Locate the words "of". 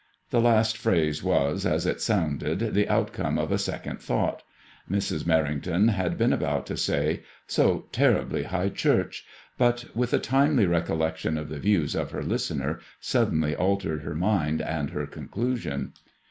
3.37-3.51, 11.37-11.49, 11.93-12.09